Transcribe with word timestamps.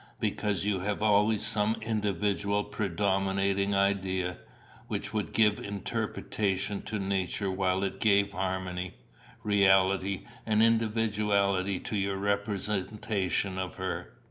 "Because 0.19 0.65
you 0.65 0.79
have 0.79 1.03
always 1.03 1.45
some 1.45 1.75
individual 1.79 2.63
predominating 2.63 3.75
idea, 3.75 4.39
which 4.87 5.13
would 5.13 5.31
give 5.31 5.59
interpretation 5.59 6.81
to 6.85 6.97
Nature 6.97 7.51
while 7.51 7.83
it 7.83 7.99
gave 7.99 8.31
harmony, 8.31 8.95
reality, 9.43 10.25
and 10.43 10.63
individuality 10.63 11.79
to 11.81 11.95
your 11.95 12.17
representation 12.17 13.59
of 13.59 13.75
her." 13.75 14.13